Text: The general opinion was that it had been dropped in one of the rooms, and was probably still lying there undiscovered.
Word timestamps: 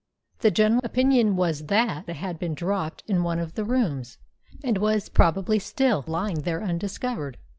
The 0.39 0.49
general 0.49 0.81
opinion 0.83 1.35
was 1.35 1.67
that 1.67 2.09
it 2.09 2.15
had 2.15 2.39
been 2.39 2.55
dropped 2.55 3.03
in 3.05 3.21
one 3.21 3.37
of 3.37 3.53
the 3.53 3.63
rooms, 3.63 4.17
and 4.63 4.79
was 4.79 5.09
probably 5.09 5.59
still 5.59 6.03
lying 6.07 6.39
there 6.41 6.63
undiscovered. 6.63 7.37